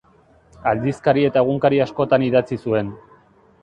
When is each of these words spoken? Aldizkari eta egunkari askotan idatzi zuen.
Aldizkari 0.71 1.27
eta 1.31 1.45
egunkari 1.47 1.83
askotan 1.87 2.29
idatzi 2.33 2.63
zuen. 2.67 2.95